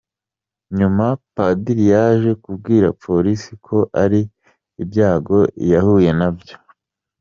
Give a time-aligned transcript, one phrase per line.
[0.77, 1.05] Nyuma
[1.35, 4.21] padiri yaje kubwira polisi ko ari
[4.81, 5.37] ibyago
[5.73, 6.55] yahuye nabyo.